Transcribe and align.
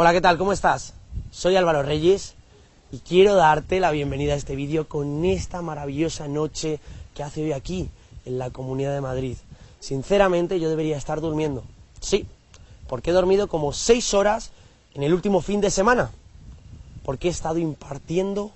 Hola, 0.00 0.12
¿qué 0.12 0.20
tal? 0.20 0.38
¿Cómo 0.38 0.52
estás? 0.52 0.94
Soy 1.32 1.56
Álvaro 1.56 1.82
Reyes 1.82 2.34
y 2.92 2.98
quiero 2.98 3.34
darte 3.34 3.80
la 3.80 3.90
bienvenida 3.90 4.34
a 4.34 4.36
este 4.36 4.54
vídeo 4.54 4.86
con 4.86 5.24
esta 5.24 5.60
maravillosa 5.60 6.28
noche 6.28 6.78
que 7.16 7.24
hace 7.24 7.42
hoy 7.42 7.50
aquí, 7.50 7.88
en 8.24 8.38
la 8.38 8.50
Comunidad 8.50 8.94
de 8.94 9.00
Madrid. 9.00 9.36
Sinceramente, 9.80 10.60
yo 10.60 10.70
debería 10.70 10.96
estar 10.96 11.20
durmiendo. 11.20 11.64
Sí, 11.98 12.26
porque 12.86 13.10
he 13.10 13.12
dormido 13.12 13.48
como 13.48 13.72
seis 13.72 14.14
horas 14.14 14.52
en 14.94 15.02
el 15.02 15.12
último 15.12 15.40
fin 15.40 15.60
de 15.60 15.72
semana. 15.72 16.12
Porque 17.04 17.26
he 17.26 17.32
estado 17.32 17.58
impartiendo 17.58 18.52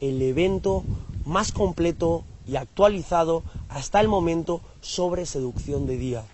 el 0.00 0.22
evento 0.22 0.84
más 1.26 1.52
completo 1.52 2.24
y 2.46 2.56
actualizado 2.56 3.42
hasta 3.68 4.00
el 4.00 4.08
momento 4.08 4.62
sobre 4.80 5.26
seducción 5.26 5.86
de 5.86 5.98
día. 5.98 6.24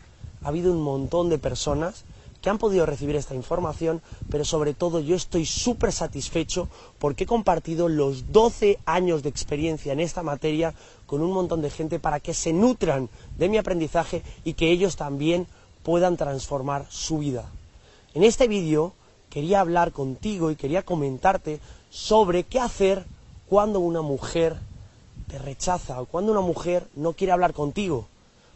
Ha 0.45 0.49
habido 0.51 0.71
un 0.73 0.81
montón 0.81 1.29
de 1.29 1.39
personas 1.39 2.05
que 2.45 2.51
han 2.51 2.59
podido 2.59 2.85
recibir 2.85 3.17
esta 3.17 3.35
información, 3.35 4.03
pero 4.29 4.45
sobre 4.45 4.75
todo 4.75 5.01
yo 5.01 5.17
estoy 5.17 5.47
súper 5.47 5.93
satisfecho 5.93 6.69
porque 6.99 7.25
he 7.25 7.27
compartido 7.27 7.89
los 7.89 8.33
12 8.33 8.81
años 8.85 9.23
de 9.23 9.31
experiencia 9.31 9.95
en 9.95 10.01
esta 10.01 10.23
materia 10.23 10.75
con 11.07 11.23
un 11.23 11.33
montón 11.33 11.63
de 11.63 11.71
gente 11.71 11.99
para 11.99 12.21
que 12.21 12.35
se 12.35 12.53
nutran 12.53 13.09
de 13.39 13.49
mi 13.49 13.57
aprendizaje 13.57 14.23
y 14.45 14.53
que 14.53 14.71
ellos 14.71 14.97
también 14.97 15.47
puedan 15.83 16.19
transformar 16.19 16.85
su 16.91 17.17
vida. 17.17 17.47
En 18.13 18.23
este 18.23 18.47
vídeo 18.47 18.93
quería 19.31 19.61
hablar 19.61 19.93
contigo 19.93 20.51
y 20.51 20.57
quería 20.57 20.83
comentarte 20.83 21.61
sobre 21.89 22.45
qué 22.45 22.61
hacer 22.61 23.07
cuando 23.49 23.81
una 23.81 24.03
mujer 24.03 24.59
te 25.29 25.39
rechaza 25.39 25.99
o 25.99 26.05
cuando 26.05 26.31
una 26.31 26.43
mujer 26.43 26.87
no 26.95 27.15
quiere 27.15 27.33
hablar 27.33 27.55
contigo. 27.55 28.07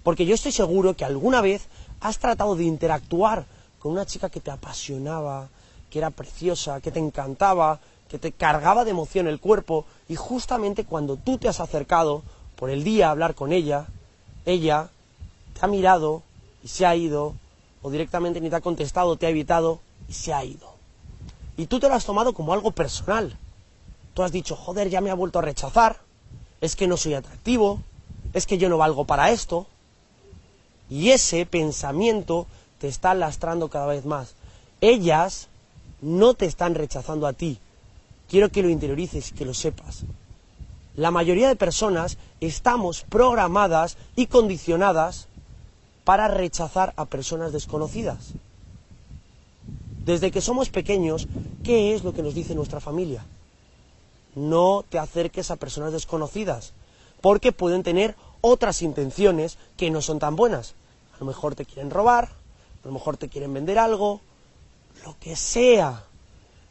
Porque 0.03 0.27
yo 0.27 0.35
estoy 0.35 0.53
seguro 0.53 0.93
que 0.93 1.07
alguna 1.07 1.41
vez 1.41 1.69
has 2.01 2.19
tratado 2.19 2.55
de 2.55 2.65
interactuar 2.65 3.47
con 3.79 3.93
una 3.93 4.07
chica 4.07 4.31
que 4.31 4.41
te 4.41 4.51
apasionaba, 4.51 5.49
que 5.91 5.99
era 5.99 6.11
preciosa, 6.11 6.81
que 6.81 6.91
te 6.91 6.99
encantaba, 6.99 7.81
que 8.09 8.19
te 8.19 8.33
cargaba 8.33 8.85
de 8.85 8.91
emoción 8.91 9.27
el 9.27 9.41
cuerpo, 9.41 9.85
y 10.09 10.17
justamente 10.17 10.85
cuando 10.85 11.17
tú 11.17 11.39
te 11.39 11.49
has 11.49 11.61
acercado 11.61 12.23
por 12.57 12.71
el 12.71 12.85
día 12.85 13.09
a 13.09 13.11
hablar 13.11 13.35
con 13.35 13.53
ella, 13.53 13.87
ella 14.47 14.89
te 15.55 15.65
ha 15.65 15.69
mirado 15.69 16.23
y 16.63 16.69
se 16.69 16.87
ha 16.87 16.97
ido, 16.97 17.35
o 17.83 17.91
directamente 17.91 18.41
ni 18.41 18.51
te 18.51 18.57
ha 18.57 18.61
contestado, 18.61 19.17
te 19.17 19.27
ha 19.27 19.31
evitado 19.31 19.81
y 20.09 20.13
se 20.13 20.33
ha 20.33 20.45
ido. 20.45 20.75
Y 21.57 21.67
tú 21.67 21.81
te 21.81 21.89
lo 21.89 21.95
has 21.95 22.05
tomado 22.05 22.35
como 22.35 22.53
algo 22.53 22.71
personal. 22.71 23.37
Tú 24.15 24.23
has 24.23 24.33
dicho, 24.33 24.57
joder, 24.57 24.89
ya 24.89 25.01
me 25.01 25.11
ha 25.11 25.15
vuelto 25.15 25.39
a 25.39 25.43
rechazar, 25.43 25.99
es 26.61 26.77
que 26.77 26.89
no 26.89 26.97
soy 26.97 27.15
atractivo, 27.15 27.81
es 28.33 28.47
que 28.47 28.59
yo 28.59 28.69
no 28.69 28.79
valgo 28.79 29.05
para 29.05 29.31
esto. 29.31 29.67
Y 30.91 31.11
ese 31.11 31.47
pensamiento 31.47 32.47
te 32.79 32.89
está 32.89 33.15
lastrando 33.15 33.69
cada 33.69 33.87
vez 33.87 34.05
más. 34.05 34.35
Ellas 34.81 35.49
no 36.01 36.35
te 36.35 36.47
están 36.47 36.75
rechazando 36.75 37.27
a 37.27 37.33
ti. 37.33 37.59
Quiero 38.29 38.51
que 38.51 38.63
lo 38.63 38.69
interiorices 38.69 39.33
que 39.33 39.45
lo 39.45 39.55
sepas. 39.55 40.05
La 40.95 41.11
mayoría 41.11 41.49
de 41.49 41.57
personas 41.57 42.19
estamos 42.41 43.03
programadas 43.03 43.97
y 44.17 44.27
condicionadas 44.27 45.29
para 46.05 46.29
rechazar 46.29 46.93
a 46.97 47.05
personas 47.05 47.53
desconocidas. 47.53 48.33
Desde 50.05 50.31
que 50.31 50.41
somos 50.41 50.71
pequeños, 50.71 51.29
¿qué 51.63 51.95
es 51.95 52.03
lo 52.03 52.15
que 52.15 52.23
nos 52.23 52.35
dice 52.35 52.55
nuestra 52.55 52.81
familia? 52.81 53.25
No 54.35 54.85
te 54.89 54.99
acerques 54.99 55.51
a 55.51 55.57
personas 55.57 55.93
desconocidas, 55.93 56.73
porque 57.21 57.53
pueden 57.53 57.83
tener 57.83 58.17
otras 58.41 58.83
intenciones 58.83 59.59
que 59.77 59.91
no 59.91 60.01
son 60.01 60.19
tan 60.19 60.35
buenas. 60.35 60.75
A 61.15 61.19
lo 61.21 61.27
mejor 61.27 61.55
te 61.55 61.65
quieren 61.65 61.91
robar, 61.91 62.31
a 62.89 62.91
lo 62.91 62.95
mejor 62.95 63.19
te 63.19 63.29
quieren 63.29 63.53
vender 63.53 63.79
algo, 63.79 64.23
lo 65.05 65.15
que 65.21 65.37
sea. 65.37 66.07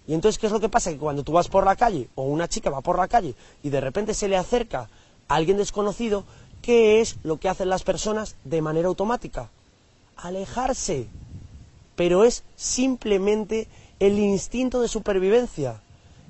Y 0.08 0.16
entonces, 0.16 0.40
¿qué 0.40 0.48
es 0.48 0.52
lo 0.52 0.60
que 0.60 0.68
pasa? 0.68 0.90
Que 0.90 0.98
cuando 0.98 1.22
tú 1.22 1.32
vas 1.32 1.48
por 1.48 1.64
la 1.64 1.76
calle, 1.76 2.10
o 2.16 2.24
una 2.24 2.48
chica 2.48 2.72
va 2.72 2.82
por 2.82 2.98
la 2.98 3.08
calle, 3.08 3.36
y 3.62 3.70
de 3.70 3.80
repente 3.80 4.16
se 4.16 4.28
le 4.28 4.36
acerca 4.36 4.90
a 5.28 5.36
alguien 5.36 5.58
desconocido, 5.58 6.24
¿qué 6.64 7.02
es 7.02 7.18
lo 7.22 7.38
que 7.38 7.50
hacen 7.50 7.70
las 7.70 7.84
personas 7.84 8.36
de 8.46 8.64
manera 8.64 8.88
automática? 8.88 9.52
Alejarse. 10.16 11.06
Pero 11.96 12.24
es 12.24 12.44
simplemente 12.56 13.68
el 14.00 14.18
instinto 14.18 14.82
de 14.82 14.88
supervivencia. 14.88 15.82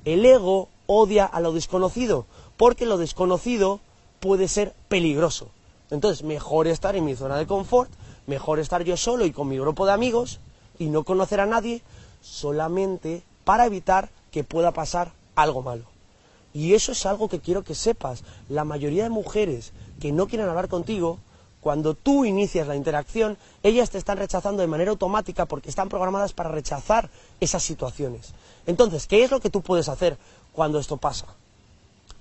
El 0.03 0.25
ego 0.25 0.67
odia 0.85 1.25
a 1.25 1.39
lo 1.39 1.53
desconocido, 1.53 2.25
porque 2.57 2.85
lo 2.85 2.97
desconocido 2.97 3.79
puede 4.19 4.49
ser 4.49 4.73
peligroso. 4.89 5.47
Entonces, 5.91 6.25
mejor 6.25 6.67
estar 6.67 6.97
en 6.97 7.05
mi 7.05 7.15
zona 7.15 7.37
de 7.37 7.47
confort, 7.47 7.89
mejor 8.27 8.59
estar 8.59 8.83
yo 8.83 8.95
solo 8.95 9.25
y 9.25 9.31
con 9.31 9.47
mi 9.47 9.57
grupo 9.57 9.85
de 9.85 9.93
amigos 9.93 10.39
y 10.77 10.87
no 10.87 11.03
conocer 11.03 11.39
a 11.39 11.45
nadie 11.45 11.81
solamente 12.21 13.23
para 13.43 13.65
evitar 13.65 14.09
que 14.31 14.43
pueda 14.43 14.71
pasar 14.71 15.13
algo 15.35 15.63
malo. 15.63 15.85
Y 16.53 16.73
eso 16.73 16.91
es 16.91 17.05
algo 17.05 17.29
que 17.29 17.39
quiero 17.39 17.63
que 17.63 17.73
sepas. 17.73 18.23
La 18.49 18.65
mayoría 18.65 19.03
de 19.03 19.09
mujeres 19.09 19.71
que 19.99 20.11
no 20.11 20.27
quieren 20.27 20.49
hablar 20.49 20.67
contigo, 20.67 21.19
cuando 21.61 21.93
tú 21.93 22.25
inicias 22.25 22.67
la 22.67 22.75
interacción, 22.75 23.37
ellas 23.63 23.89
te 23.89 23.97
están 23.97 24.17
rechazando 24.17 24.61
de 24.61 24.67
manera 24.67 24.91
automática 24.91 25.45
porque 25.45 25.69
están 25.69 25.89
programadas 25.89 26.33
para 26.33 26.49
rechazar 26.49 27.09
esas 27.39 27.63
situaciones. 27.63 28.33
Entonces, 28.65 29.07
¿qué 29.07 29.23
es 29.23 29.31
lo 29.31 29.39
que 29.39 29.49
tú 29.49 29.61
puedes 29.61 29.87
hacer 29.87 30.17
cuando 30.51 30.79
esto 30.79 30.97
pasa? 30.97 31.27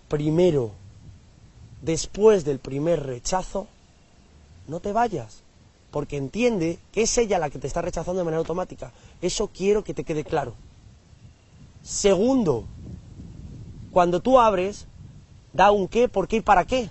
Primero, 0.08 0.70
después 1.82 2.44
del 2.44 2.60
primer 2.60 3.04
rechazo, 3.04 3.66
no 4.68 4.78
te 4.80 4.92
vayas 4.92 5.45
porque 5.96 6.18
entiende 6.18 6.78
que 6.92 7.00
es 7.00 7.16
ella 7.16 7.38
la 7.38 7.48
que 7.48 7.58
te 7.58 7.66
está 7.66 7.80
rechazando 7.80 8.18
de 8.18 8.24
manera 8.26 8.40
automática. 8.40 8.92
Eso 9.22 9.48
quiero 9.48 9.82
que 9.82 9.94
te 9.94 10.04
quede 10.04 10.24
claro. 10.24 10.52
Segundo, 11.82 12.66
cuando 13.92 14.20
tú 14.20 14.38
abres, 14.38 14.86
da 15.54 15.70
un 15.70 15.88
qué, 15.88 16.10
por 16.10 16.28
qué 16.28 16.36
y 16.36 16.40
para 16.42 16.66
qué. 16.66 16.90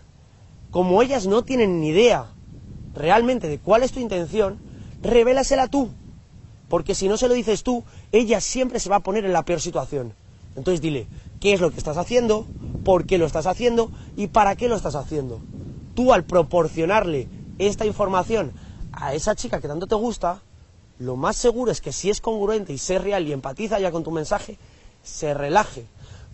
Como 0.71 1.03
ellas 1.03 1.27
no 1.27 1.43
tienen 1.43 1.81
ni 1.81 1.89
idea 1.89 2.31
realmente 2.95 3.47
de 3.47 3.59
cuál 3.59 3.83
es 3.83 3.91
tu 3.91 3.99
intención, 3.99 4.57
revélasela 5.03 5.67
tú. 5.67 5.91
Porque 6.67 6.95
si 6.95 7.07
no 7.07 7.15
se 7.15 7.27
lo 7.27 7.35
dices 7.35 7.61
tú, 7.61 7.83
ella 8.11 8.41
siempre 8.41 8.79
se 8.79 8.89
va 8.89 8.95
a 8.95 9.03
poner 9.03 9.23
en 9.23 9.33
la 9.33 9.45
peor 9.45 9.61
situación. 9.61 10.13
Entonces 10.55 10.81
dile, 10.81 11.05
¿qué 11.39 11.53
es 11.53 11.61
lo 11.61 11.69
que 11.69 11.77
estás 11.77 11.97
haciendo? 11.97 12.47
¿Por 12.83 13.05
qué 13.05 13.19
lo 13.19 13.27
estás 13.27 13.45
haciendo? 13.45 13.91
¿Y 14.17 14.29
para 14.29 14.55
qué 14.55 14.67
lo 14.67 14.75
estás 14.75 14.95
haciendo? 14.95 15.41
Tú 15.93 16.11
al 16.11 16.23
proporcionarle 16.23 17.27
esta 17.59 17.85
información 17.85 18.64
a 18.95 19.13
esa 19.13 19.35
chica 19.35 19.59
que 19.59 19.67
tanto 19.67 19.87
te 19.87 19.95
gusta, 19.95 20.41
lo 20.99 21.15
más 21.15 21.35
seguro 21.35 21.71
es 21.71 21.81
que 21.81 21.91
si 21.91 22.09
es 22.09 22.21
congruente 22.21 22.73
y 22.73 22.77
sé 22.77 22.99
real 22.99 23.27
y 23.27 23.33
empatiza 23.33 23.79
ya 23.79 23.91
con 23.91 24.03
tu 24.03 24.11
mensaje, 24.11 24.57
se 25.03 25.33
relaje. 25.33 25.85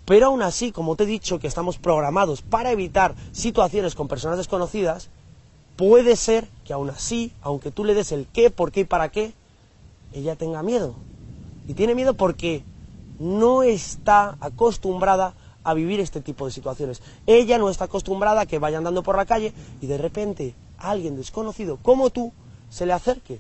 Pero 0.06 0.28
aún 0.28 0.42
así, 0.42 0.72
como 0.72 0.96
te 0.96 1.04
he 1.04 1.08
dicho 1.08 1.40
que 1.40 1.48
estamos 1.48 1.78
programados 1.78 2.42
para 2.42 2.72
evitar 2.72 3.16
situaciones 3.32 3.96
con 3.96 4.08
personas 4.08 4.38
desconocidas, 4.38 5.10
puede 5.76 6.16
ser 6.16 6.48
que 6.66 6.74
aún 6.74 6.90
así, 6.90 7.32
aunque 7.42 7.72
tú 7.72 7.84
le 7.84 7.94
des 7.94 8.12
el 8.12 8.28
qué, 8.28 8.50
por 8.50 8.72
qué 8.72 8.82
y 8.82 8.86
para 8.86 9.10
qué, 9.10 9.34
ella 10.14 10.36
tenga 10.36 10.64
miedo. 10.64 10.96
Y 11.68 11.74
tiene 11.74 11.96
miedo 11.96 12.14
porque 12.14 12.64
no 13.20 13.64
está 13.64 14.38
acostumbrada 14.40 15.34
a 15.64 15.74
vivir 15.74 16.00
este 16.00 16.22
tipo 16.22 16.46
de 16.46 16.52
situaciones. 16.52 17.02
Ella 17.28 17.58
no 17.58 17.70
está 17.70 17.86
acostumbrada 17.86 18.42
a 18.42 18.46
que 18.46 18.60
vaya 18.60 18.78
andando 18.78 19.04
por 19.04 19.16
la 19.16 19.26
calle 19.26 19.54
y 19.80 19.88
de 19.88 19.98
repente 19.98 20.56
alguien 20.78 21.16
desconocido 21.16 21.78
como 21.78 22.10
tú 22.10 22.34
se 22.72 22.88
le 22.88 22.94
acerque. 22.94 23.40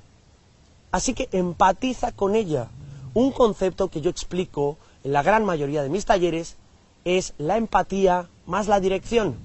Así 0.91 1.15
que 1.15 1.29
empatiza 1.31 2.11
con 2.11 2.35
ella. 2.35 2.67
Un 3.15 3.31
concepto 3.31 3.87
que 3.87 4.01
yo 4.01 4.11
explico 4.11 4.77
en 5.03 5.13
la 5.13 5.23
gran 5.23 5.43
mayoría 5.45 5.81
de 5.81 5.89
mis 5.89 6.05
talleres 6.05 6.57
es 7.05 7.33
la 7.39 7.57
empatía 7.57 8.27
más 8.45 8.67
la 8.67 8.79
dirección. 8.79 9.35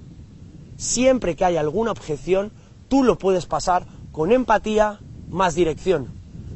Siempre 0.77 1.35
que 1.35 1.45
hay 1.45 1.57
alguna 1.57 1.91
objeción, 1.91 2.51
tú 2.89 3.03
lo 3.03 3.17
puedes 3.17 3.45
pasar 3.45 3.85
con 4.11 4.31
empatía 4.31 4.99
más 5.29 5.55
dirección. 5.55 6.09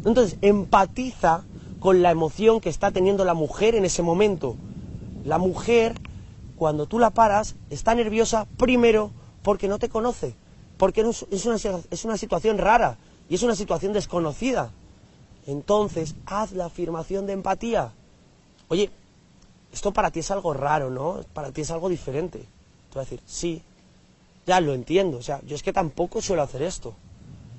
Entonces, 0.05 0.37
empatiza 0.41 1.43
con 1.79 2.01
la 2.01 2.11
emoción 2.11 2.59
que 2.59 2.69
está 2.69 2.91
teniendo 2.91 3.25
la 3.25 3.33
mujer 3.33 3.75
en 3.75 3.85
ese 3.85 4.03
momento. 4.03 4.55
La 5.25 5.37
mujer, 5.37 5.95
cuando 6.57 6.85
tú 6.85 6.99
la 6.99 7.11
paras, 7.11 7.55
está 7.69 7.95
nerviosa 7.95 8.45
primero 8.57 9.11
porque 9.41 9.67
no 9.67 9.79
te 9.79 9.89
conoce, 9.89 10.35
porque 10.77 11.01
es 11.31 11.45
una, 11.45 11.57
es 11.89 12.05
una 12.05 12.17
situación 12.17 12.57
rara 12.57 12.97
y 13.31 13.35
es 13.35 13.43
una 13.43 13.55
situación 13.55 13.93
desconocida. 13.93 14.71
Entonces, 15.47 16.15
haz 16.25 16.51
la 16.51 16.65
afirmación 16.65 17.25
de 17.27 17.31
empatía. 17.31 17.93
Oye, 18.67 18.91
esto 19.71 19.93
para 19.93 20.11
ti 20.11 20.19
es 20.19 20.31
algo 20.31 20.53
raro, 20.53 20.89
¿no? 20.89 21.21
Para 21.33 21.53
ti 21.53 21.61
es 21.61 21.71
algo 21.71 21.87
diferente. 21.87 22.39
Tú 22.89 22.99
vas 22.99 23.07
a 23.07 23.09
decir, 23.09 23.21
sí, 23.25 23.61
ya 24.45 24.59
lo 24.59 24.73
entiendo. 24.73 25.17
O 25.17 25.21
sea, 25.21 25.39
yo 25.47 25.55
es 25.55 25.63
que 25.63 25.71
tampoco 25.71 26.21
suelo 26.21 26.41
hacer 26.41 26.61
esto. 26.61 26.93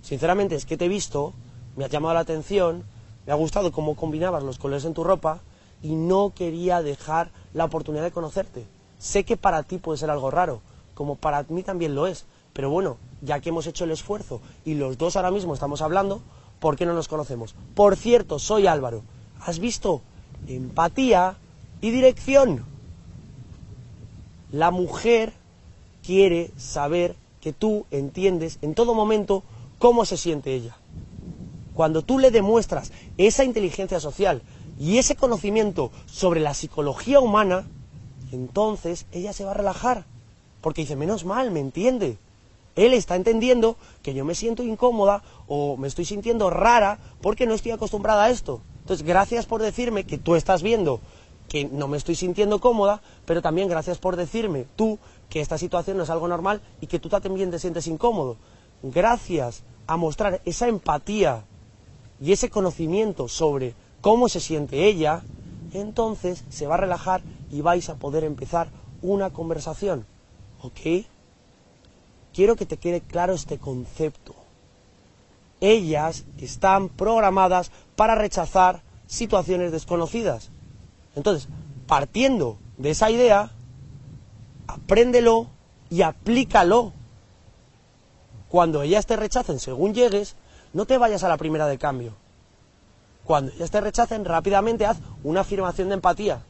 Sinceramente, 0.03 0.57
es 0.57 0.67
que 0.67 0.77
te 0.77 0.85
he 0.85 0.89
visto, 0.89 1.33
me 1.75 1.87
ha 1.87 1.89
llamado 1.89 2.13
la 2.13 2.21
atención, 2.21 2.85
me 3.25 3.33
ha 3.33 3.37
gustado 3.37 3.73
cómo 3.73 3.97
combinabas 3.97 4.43
los 4.43 4.59
colores 4.59 4.85
en 4.85 4.93
tu 4.93 5.03
ropa 5.03 5.41
y 5.83 5.95
no 5.95 6.35
quería 6.37 6.83
dejar 6.83 7.31
la 7.55 7.65
oportunidad 7.65 8.05
de 8.05 8.13
conocerte. 8.13 8.67
Sé 8.99 9.25
que 9.25 9.39
para 9.39 9.63
ti 9.63 9.79
puede 9.79 9.97
ser 9.97 10.11
algo 10.11 10.31
raro, 10.31 10.61
como 10.95 11.17
para 11.17 11.47
mí 11.49 11.63
también 11.63 11.95
lo 11.95 12.07
es. 12.07 12.27
Pero 12.53 12.69
bueno, 12.69 12.99
ya 13.23 13.41
que 13.41 13.49
hemos 13.49 13.67
hecho 13.67 13.85
el 13.85 13.93
esfuerzo 13.93 14.41
y 14.65 14.75
los 14.75 14.99
dos 14.99 15.17
ahora 15.17 15.31
mismo 15.31 15.55
estamos 15.55 15.81
hablando, 15.81 16.21
¿por 16.61 16.77
qué 16.77 16.85
no 16.85 16.93
nos 16.93 17.09
conocemos? 17.09 17.55
Por 17.75 17.97
cierto, 17.97 18.39
soy 18.39 18.67
Álvaro. 18.67 19.03
¿Has 19.41 19.59
visto? 19.59 20.03
Empatía 20.47 21.37
y 21.81 21.91
dirección. 21.91 22.65
La 24.51 24.71
mujer 24.71 25.33
quiere 26.05 26.51
saber 26.57 27.17
que 27.41 27.53
tú 27.53 27.87
entiendes 27.91 28.59
en 28.61 28.75
todo 28.75 28.95
momento 28.95 29.43
cómo 29.79 30.05
se 30.05 30.17
siente 30.17 30.55
ella. 30.55 30.77
Cuando 31.75 32.03
tú 32.03 32.19
le 32.19 32.31
demuestras 32.31 32.93
esa 33.17 33.45
inteligencia 33.45 33.99
social 33.99 34.43
y 34.79 34.99
ese 34.99 35.17
conocimiento 35.17 35.91
sobre 36.07 36.41
la 36.41 36.55
psicología 36.55 37.21
humana, 37.21 37.65
entonces 38.31 39.07
ella 39.13 39.33
se 39.33 39.45
va 39.45 39.53
a 39.53 39.55
relajar. 39.55 40.05
Porque 40.61 40.83
dice, 40.83 40.97
menos 40.97 41.25
mal, 41.25 41.51
me 41.51 41.61
entiende. 41.61 42.19
Él 42.77 42.95
está 42.95 43.17
entendiendo 43.17 43.77
que 44.03 44.15
yo 44.15 44.25
me 44.25 44.35
siento 44.35 44.63
incómoda 44.63 45.23
o 45.47 45.77
me 45.77 45.89
estoy 45.89 46.05
sintiendo 46.05 46.51
rara 46.51 46.99
porque 47.21 47.47
no 47.47 47.55
estoy 47.55 47.73
acostumbrada 47.73 48.25
a 48.25 48.31
esto. 48.31 48.61
Entonces, 48.81 49.07
gracias 49.07 49.47
por 49.47 49.63
decirme 49.63 50.05
que 50.05 50.19
tú 50.19 50.35
estás 50.35 50.63
viendo 50.63 51.01
que 51.53 51.67
no 51.67 51.87
me 51.87 51.99
estoy 51.99 52.15
sintiendo 52.15 52.61
cómoda, 52.61 53.03
pero 53.27 53.43
también 53.43 53.69
gracias 53.69 53.99
por 53.99 54.17
decirme 54.17 54.65
tú 54.75 54.99
que 55.29 55.41
esta 55.43 55.59
situación 55.59 55.99
no 55.99 56.05
es 56.05 56.09
algo 56.09 56.27
normal 56.27 56.63
y 56.81 56.87
que 56.87 56.99
tú 56.99 57.11
también 57.11 57.51
te 57.51 57.59
sientes 57.59 57.87
incómodo. 57.89 58.39
Gracias 58.83 59.63
a 59.87 59.99
mostrar 59.99 60.41
esa 60.47 60.69
empatía 60.69 61.45
y 62.23 62.33
ese 62.33 62.49
conocimiento 62.49 63.29
sobre 63.29 63.75
cómo 64.01 64.31
se 64.31 64.41
siente 64.41 64.87
ella, 64.87 65.23
entonces 65.75 66.45
se 66.49 66.67
va 66.67 66.77
a 66.77 66.79
relajar 66.79 67.21
y 67.51 67.61
vais 67.61 67.91
a 67.91 67.97
poder 67.97 68.25
empezar 68.25 68.69
una 69.03 69.29
conversación. 69.29 70.07
¿Ok? 70.63 71.05
Quiero 72.33 72.57
que 72.57 72.67
te 72.67 72.77
quede 72.77 73.01
claro 73.01 73.35
este 73.35 73.59
concepto. 73.59 74.35
Ellas 75.61 76.25
están 76.39 76.89
programadas 76.89 77.71
para 77.95 78.15
rechazar 78.15 78.83
situaciones 79.07 79.71
desconocidas. 79.71 80.51
Entonces, 81.15 81.49
partiendo 81.87 82.59
de 82.79 82.91
esa 82.91 83.11
idea, 83.11 83.51
apréndelo 84.67 85.47
y 85.91 86.03
aplícalo. 86.03 86.93
Cuando 88.49 88.83
ellas 88.83 89.07
te 89.07 89.17
rechacen 89.17 89.61
según 89.61 89.95
llegues, 89.95 90.37
no 90.73 90.87
te 90.87 90.99
vayas 90.99 91.23
a 91.23 91.29
la 91.29 91.37
primera 91.37 91.67
de 91.67 91.79
cambio. 91.79 92.15
Cuando 93.25 93.53
ellas 93.53 93.71
te 93.71 93.81
rechacen, 93.81 94.25
rápidamente 94.25 94.87
haz 94.87 94.99
una 95.23 95.43
afirmación 95.43 95.89
de 95.89 95.95
empatía. 95.95 96.43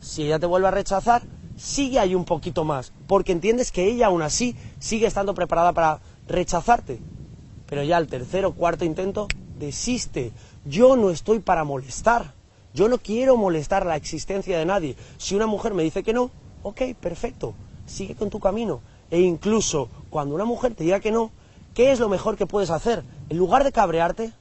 Si 0.00 0.24
ella 0.24 0.38
te 0.38 0.46
vuelve 0.46 0.68
a 0.68 0.72
rechazar, 0.72 1.22
sigue 1.58 1.98
ahí 1.98 2.14
un 2.14 2.24
poquito 2.24 2.64
más, 2.64 2.92
porque 3.06 3.32
entiendes 3.32 3.72
que 3.72 3.84
ella 3.84 4.06
aún 4.06 4.22
así 4.22 4.56
sigue 4.78 5.06
estando 5.06 5.34
preparada 5.34 5.72
para 5.72 6.00
rechazarte. 6.26 7.00
Pero 7.66 7.82
ya 7.82 7.98
al 7.98 8.06
tercer 8.06 8.46
o 8.46 8.52
cuarto 8.52 8.84
intento, 8.84 9.28
desiste. 9.58 10.32
Yo 10.64 10.96
no 10.96 11.10
estoy 11.10 11.40
para 11.40 11.64
molestar. 11.64 12.32
Yo 12.72 12.88
no 12.88 12.98
quiero 12.98 13.36
molestar 13.36 13.84
la 13.84 13.96
existencia 13.96 14.58
de 14.58 14.64
nadie. 14.64 14.96
Si 15.18 15.34
una 15.34 15.46
mujer 15.46 15.74
me 15.74 15.82
dice 15.82 16.02
que 16.02 16.12
no, 16.12 16.30
ok, 16.62 16.82
perfecto, 17.00 17.54
sigue 17.86 18.14
con 18.14 18.30
tu 18.30 18.40
camino. 18.40 18.80
E 19.10 19.20
incluso 19.20 19.88
cuando 20.10 20.34
una 20.34 20.44
mujer 20.44 20.74
te 20.74 20.84
diga 20.84 21.00
que 21.00 21.10
no, 21.10 21.30
¿qué 21.74 21.92
es 21.92 21.98
lo 21.98 22.08
mejor 22.08 22.36
que 22.36 22.46
puedes 22.46 22.70
hacer? 22.70 23.02
En 23.28 23.38
lugar 23.38 23.64
de 23.64 23.72
cabrearte, 23.72 24.32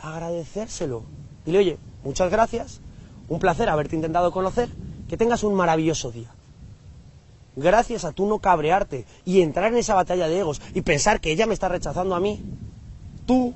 agradecérselo. 0.00 1.04
Dile, 1.44 1.58
oye, 1.58 1.78
muchas 2.02 2.30
gracias, 2.30 2.80
un 3.28 3.38
placer 3.38 3.68
haberte 3.68 3.96
intentado 3.96 4.32
conocer, 4.32 4.68
que 5.08 5.16
tengas 5.16 5.44
un 5.44 5.54
maravilloso 5.54 6.10
día. 6.10 6.30
Gracias 7.56 8.04
a 8.04 8.12
tú 8.12 8.26
no 8.26 8.38
cabrearte 8.38 9.06
y 9.24 9.40
entrar 9.40 9.72
en 9.72 9.78
esa 9.78 9.94
batalla 9.94 10.28
de 10.28 10.38
egos 10.38 10.62
y 10.74 10.82
pensar 10.82 11.20
que 11.20 11.32
ella 11.32 11.46
me 11.46 11.54
está 11.54 11.68
rechazando 11.68 12.14
a 12.14 12.20
mí, 12.20 12.40
tú, 13.26 13.54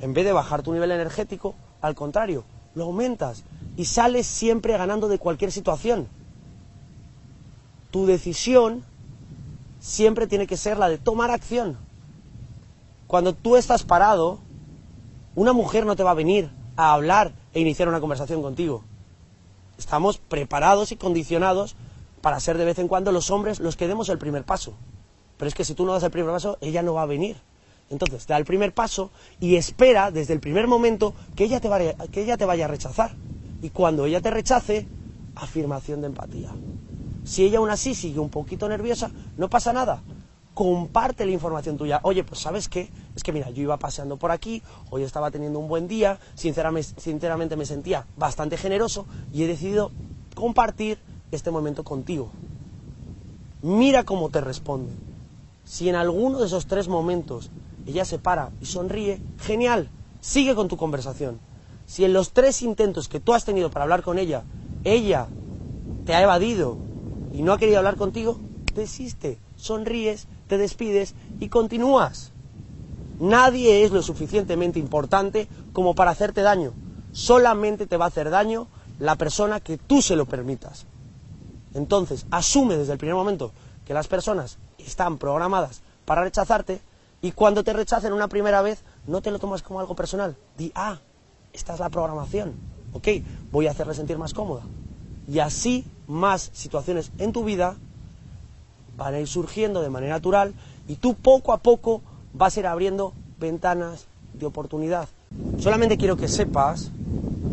en 0.00 0.14
vez 0.14 0.24
de 0.24 0.32
bajar 0.32 0.62
tu 0.62 0.72
nivel 0.72 0.90
energético, 0.90 1.54
al 1.80 1.94
contrario, 1.94 2.44
lo 2.74 2.84
aumentas 2.84 3.44
y 3.76 3.84
sales 3.84 4.26
siempre 4.26 4.76
ganando 4.76 5.08
de 5.08 5.18
cualquier 5.18 5.52
situación. 5.52 6.08
Tu 7.90 8.06
decisión 8.06 8.84
siempre 9.78 10.26
tiene 10.26 10.46
que 10.46 10.56
ser 10.56 10.78
la 10.78 10.88
de 10.88 10.98
tomar 10.98 11.30
acción. 11.30 11.78
Cuando 13.06 13.32
tú 13.32 13.56
estás 13.56 13.84
parado, 13.84 14.40
una 15.36 15.52
mujer 15.52 15.86
no 15.86 15.94
te 15.94 16.02
va 16.02 16.10
a 16.10 16.14
venir 16.14 16.50
a 16.76 16.92
hablar 16.92 17.32
e 17.54 17.60
iniciar 17.60 17.88
una 17.88 18.00
conversación 18.00 18.42
contigo. 18.42 18.82
Estamos 19.78 20.18
preparados 20.18 20.90
y 20.92 20.96
condicionados 20.96 21.76
para 22.20 22.40
ser 22.40 22.58
de 22.58 22.64
vez 22.64 22.78
en 22.78 22.88
cuando 22.88 23.12
los 23.12 23.30
hombres 23.30 23.60
los 23.60 23.76
que 23.76 23.88
demos 23.88 24.08
el 24.08 24.18
primer 24.18 24.44
paso. 24.44 24.74
Pero 25.36 25.48
es 25.48 25.54
que 25.54 25.64
si 25.64 25.74
tú 25.74 25.84
no 25.84 25.92
das 25.92 26.02
el 26.02 26.10
primer 26.10 26.32
paso, 26.32 26.58
ella 26.60 26.82
no 26.82 26.94
va 26.94 27.02
a 27.02 27.06
venir. 27.06 27.36
Entonces, 27.90 28.26
da 28.26 28.36
el 28.36 28.44
primer 28.44 28.74
paso 28.74 29.10
y 29.38 29.56
espera 29.56 30.10
desde 30.10 30.32
el 30.32 30.40
primer 30.40 30.66
momento 30.66 31.14
que 31.36 31.44
ella 31.44 31.60
te 31.60 31.68
vaya, 31.68 31.94
que 32.10 32.22
ella 32.22 32.36
te 32.36 32.44
vaya 32.44 32.64
a 32.64 32.68
rechazar. 32.68 33.14
Y 33.62 33.70
cuando 33.70 34.06
ella 34.06 34.20
te 34.20 34.30
rechace, 34.30 34.88
afirmación 35.36 36.00
de 36.00 36.08
empatía. 36.08 36.50
Si 37.24 37.44
ella 37.44 37.58
aún 37.58 37.70
así 37.70 37.94
sigue 37.94 38.18
un 38.18 38.30
poquito 38.30 38.68
nerviosa, 38.68 39.10
no 39.36 39.48
pasa 39.48 39.72
nada. 39.72 40.02
Comparte 40.54 41.26
la 41.26 41.32
información 41.32 41.76
tuya. 41.76 42.00
Oye, 42.02 42.24
pues 42.24 42.40
sabes 42.40 42.68
qué, 42.68 42.90
es 43.14 43.22
que 43.22 43.32
mira, 43.32 43.50
yo 43.50 43.62
iba 43.62 43.76
paseando 43.78 44.16
por 44.16 44.30
aquí, 44.30 44.62
hoy 44.90 45.02
estaba 45.02 45.30
teniendo 45.30 45.58
un 45.58 45.68
buen 45.68 45.86
día, 45.86 46.18
sinceramente, 46.34 47.00
sinceramente 47.00 47.56
me 47.56 47.66
sentía 47.66 48.06
bastante 48.16 48.56
generoso 48.56 49.06
y 49.32 49.42
he 49.42 49.46
decidido 49.46 49.90
compartir 50.34 50.98
este 51.30 51.50
momento 51.50 51.84
contigo. 51.84 52.30
Mira 53.62 54.04
cómo 54.04 54.28
te 54.30 54.40
responde. 54.40 54.92
Si 55.64 55.88
en 55.88 55.96
alguno 55.96 56.38
de 56.38 56.46
esos 56.46 56.66
tres 56.66 56.88
momentos 56.88 57.50
ella 57.86 58.04
se 58.04 58.18
para 58.18 58.50
y 58.60 58.66
sonríe, 58.66 59.20
genial, 59.38 59.88
sigue 60.20 60.54
con 60.54 60.68
tu 60.68 60.76
conversación. 60.76 61.40
Si 61.86 62.04
en 62.04 62.12
los 62.12 62.32
tres 62.32 62.62
intentos 62.62 63.08
que 63.08 63.20
tú 63.20 63.34
has 63.34 63.44
tenido 63.44 63.70
para 63.70 63.84
hablar 63.84 64.02
con 64.02 64.18
ella, 64.18 64.44
ella 64.84 65.28
te 66.04 66.14
ha 66.14 66.22
evadido 66.22 66.78
y 67.32 67.42
no 67.42 67.52
ha 67.52 67.58
querido 67.58 67.78
hablar 67.78 67.96
contigo, 67.96 68.38
desiste, 68.74 69.38
sonríes, 69.56 70.28
te 70.48 70.58
despides 70.58 71.14
y 71.40 71.48
continúas. 71.48 72.32
Nadie 73.18 73.84
es 73.84 73.92
lo 73.92 74.02
suficientemente 74.02 74.78
importante 74.78 75.48
como 75.72 75.94
para 75.94 76.10
hacerte 76.10 76.42
daño. 76.42 76.72
Solamente 77.12 77.86
te 77.86 77.96
va 77.96 78.04
a 78.04 78.08
hacer 78.08 78.30
daño 78.30 78.68
la 78.98 79.16
persona 79.16 79.60
que 79.60 79.78
tú 79.78 80.02
se 80.02 80.16
lo 80.16 80.26
permitas. 80.26 80.86
Entonces, 81.76 82.26
asume 82.30 82.76
desde 82.76 82.92
el 82.92 82.98
primer 82.98 83.14
momento 83.14 83.52
que 83.86 83.94
las 83.94 84.08
personas 84.08 84.58
están 84.78 85.18
programadas 85.18 85.82
para 86.04 86.22
rechazarte 86.22 86.80
y 87.20 87.32
cuando 87.32 87.64
te 87.64 87.72
rechacen 87.72 88.12
una 88.12 88.28
primera 88.28 88.62
vez, 88.62 88.82
no 89.06 89.20
te 89.20 89.30
lo 89.30 89.38
tomas 89.38 89.62
como 89.62 89.80
algo 89.80 89.94
personal. 89.94 90.36
Di, 90.56 90.72
ah, 90.74 90.98
esta 91.52 91.74
es 91.74 91.80
la 91.80 91.90
programación. 91.90 92.54
Ok, 92.92 93.08
voy 93.52 93.66
a 93.66 93.72
hacerle 93.72 93.94
sentir 93.94 94.16
más 94.16 94.32
cómoda. 94.32 94.62
Y 95.28 95.38
así 95.40 95.84
más 96.06 96.50
situaciones 96.54 97.10
en 97.18 97.32
tu 97.32 97.44
vida 97.44 97.76
van 98.96 99.14
a 99.14 99.20
ir 99.20 99.28
surgiendo 99.28 99.82
de 99.82 99.90
manera 99.90 100.14
natural 100.14 100.54
y 100.88 100.96
tú 100.96 101.14
poco 101.14 101.52
a 101.52 101.58
poco 101.58 102.00
vas 102.32 102.56
a 102.56 102.60
ir 102.60 102.66
abriendo 102.66 103.12
ventanas 103.38 104.06
de 104.32 104.46
oportunidad. 104.46 105.08
Solamente 105.58 105.98
quiero 105.98 106.16
que 106.16 106.28
sepas 106.28 106.90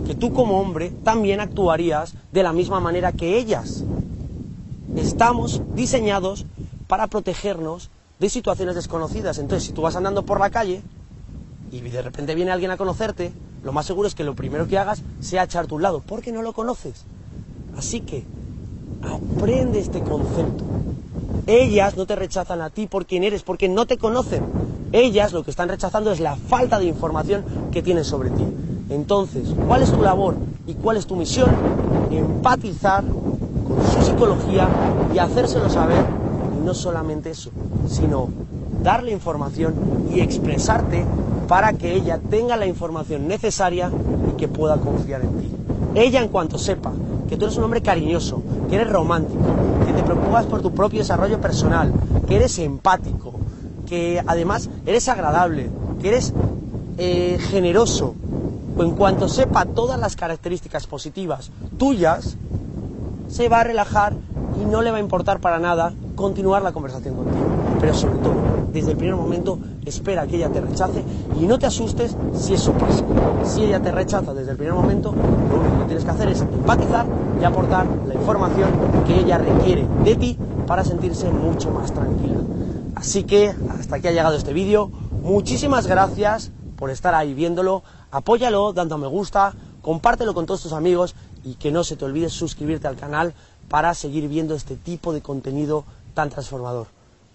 que 0.05 0.15
tú 0.15 0.33
como 0.33 0.59
hombre 0.59 0.91
también 1.03 1.39
actuarías 1.39 2.13
de 2.31 2.43
la 2.43 2.53
misma 2.53 2.79
manera 2.79 3.11
que 3.11 3.37
ellas. 3.37 3.83
Estamos 4.95 5.61
diseñados 5.75 6.45
para 6.87 7.07
protegernos 7.07 7.89
de 8.19 8.29
situaciones 8.29 8.75
desconocidas. 8.75 9.37
Entonces, 9.39 9.67
si 9.67 9.73
tú 9.73 9.81
vas 9.81 9.95
andando 9.95 10.23
por 10.23 10.39
la 10.39 10.49
calle 10.49 10.81
y 11.71 11.79
de 11.81 12.01
repente 12.01 12.35
viene 12.35 12.51
alguien 12.51 12.71
a 12.71 12.77
conocerte, 12.77 13.33
lo 13.63 13.71
más 13.71 13.85
seguro 13.85 14.07
es 14.07 14.15
que 14.15 14.23
lo 14.23 14.35
primero 14.35 14.67
que 14.67 14.77
hagas 14.77 15.01
sea 15.19 15.43
echarte 15.43 15.73
a 15.73 15.75
un 15.75 15.81
lado, 15.81 16.03
porque 16.05 16.31
no 16.31 16.41
lo 16.41 16.53
conoces. 16.53 17.05
Así 17.77 18.01
que 18.01 18.23
aprende 19.01 19.79
este 19.79 20.01
concepto. 20.01 20.63
Ellas 21.47 21.97
no 21.97 22.05
te 22.05 22.15
rechazan 22.15 22.61
a 22.61 22.69
ti 22.69 22.87
por 22.87 23.05
quien 23.05 23.23
eres, 23.23 23.43
porque 23.43 23.67
no 23.67 23.85
te 23.85 23.97
conocen. 23.97 24.43
Ellas 24.91 25.33
lo 25.33 25.43
que 25.43 25.51
están 25.51 25.69
rechazando 25.69 26.11
es 26.11 26.19
la 26.19 26.35
falta 26.35 26.79
de 26.79 26.85
información 26.85 27.43
que 27.71 27.81
tienen 27.81 28.05
sobre 28.05 28.29
ti. 28.29 28.45
Entonces, 28.89 29.49
¿cuál 29.67 29.81
es 29.81 29.91
tu 29.91 30.01
labor 30.01 30.35
y 30.67 30.75
cuál 30.75 30.97
es 30.97 31.07
tu 31.07 31.15
misión? 31.15 31.49
Empatizar 32.11 33.03
psicología 34.13 34.67
y 35.13 35.17
hacérselo 35.17 35.69
saber. 35.69 36.05
Y 36.57 36.65
no 36.65 36.73
solamente 36.73 37.31
eso, 37.31 37.51
sino 37.87 38.29
darle 38.81 39.11
información 39.11 39.73
y 40.13 40.19
expresarte 40.19 41.03
para 41.47 41.73
que 41.73 41.93
ella 41.93 42.19
tenga 42.29 42.55
la 42.55 42.65
información 42.65 43.27
necesaria 43.27 43.91
y 44.31 44.37
que 44.37 44.47
pueda 44.47 44.77
confiar 44.77 45.21
en 45.21 45.39
ti. 45.39 45.51
Ella 45.95 46.21
en 46.21 46.29
cuanto 46.29 46.57
sepa 46.57 46.91
que 47.27 47.37
tú 47.37 47.45
eres 47.45 47.57
un 47.57 47.65
hombre 47.65 47.81
cariñoso, 47.81 48.41
que 48.69 48.75
eres 48.75 48.89
romántico, 48.89 49.39
que 49.85 49.93
te 49.93 50.03
preocupas 50.03 50.45
por 50.45 50.61
tu 50.61 50.71
propio 50.71 50.99
desarrollo 50.99 51.39
personal, 51.41 51.91
que 52.27 52.35
eres 52.35 52.57
empático, 52.59 53.33
que 53.87 54.21
además 54.25 54.69
eres 54.85 55.07
agradable, 55.09 55.69
que 56.01 56.09
eres 56.09 56.33
eh, 56.97 57.37
generoso, 57.49 58.15
en 58.77 58.91
cuanto 58.91 59.27
sepa 59.27 59.65
todas 59.65 59.99
las 59.99 60.15
características 60.15 60.87
positivas 60.87 61.51
tuyas, 61.77 62.37
se 63.33 63.49
va 63.49 63.61
a 63.61 63.63
relajar 63.63 64.13
y 64.61 64.65
no 64.65 64.83
le 64.83 64.91
va 64.91 64.97
a 64.97 64.99
importar 64.99 65.39
para 65.39 65.57
nada 65.57 65.91
continuar 66.15 66.61
la 66.61 66.71
conversación 66.71 67.15
contigo. 67.15 67.47
Pero 67.81 67.95
sobre 67.95 68.19
todo, 68.19 68.35
desde 68.71 68.91
el 68.91 68.97
primer 68.97 69.15
momento, 69.15 69.57
espera 69.83 70.27
que 70.27 70.35
ella 70.35 70.49
te 70.49 70.61
rechace 70.61 71.03
y 71.41 71.47
no 71.47 71.57
te 71.57 71.65
asustes 71.65 72.15
si 72.35 72.53
eso 72.53 72.73
pasa. 72.73 73.03
Si 73.43 73.63
ella 73.63 73.81
te 73.81 73.91
rechaza 73.91 74.35
desde 74.35 74.51
el 74.51 74.57
primer 74.57 74.75
momento, 74.75 75.15
lo 75.49 75.61
único 75.61 75.79
que 75.79 75.85
tienes 75.85 76.05
que 76.05 76.11
hacer 76.11 76.29
es 76.29 76.41
empatizar 76.41 77.07
y 77.41 77.43
aportar 77.43 77.87
la 78.07 78.13
información 78.13 78.69
que 79.07 79.21
ella 79.21 79.39
requiere 79.39 79.87
de 80.03 80.15
ti 80.15 80.37
para 80.67 80.83
sentirse 80.83 81.31
mucho 81.31 81.71
más 81.71 81.91
tranquila. 81.91 82.37
Así 82.93 83.23
que 83.23 83.55
hasta 83.79 83.95
aquí 83.95 84.09
ha 84.09 84.11
llegado 84.11 84.35
este 84.35 84.53
vídeo. 84.53 84.91
Muchísimas 85.23 85.87
gracias 85.87 86.51
por 86.75 86.91
estar 86.91 87.15
ahí 87.15 87.33
viéndolo. 87.33 87.81
Apóyalo 88.11 88.73
dando 88.73 88.93
a 88.93 88.97
me 88.99 89.07
gusta, 89.07 89.55
compártelo 89.81 90.35
con 90.35 90.45
todos 90.45 90.61
tus 90.61 90.73
amigos 90.73 91.15
y 91.43 91.55
que 91.55 91.71
no 91.71 91.83
se 91.83 91.95
te 91.95 92.05
olvide 92.05 92.29
suscribirte 92.29 92.87
al 92.87 92.95
canal 92.95 93.33
para 93.69 93.93
seguir 93.93 94.27
viendo 94.27 94.55
este 94.55 94.75
tipo 94.75 95.13
de 95.13 95.21
contenido 95.21 95.85
tan 96.13 96.29
transformador. 96.29 96.87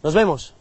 Nos 0.02 0.14
vemos. 0.14 0.54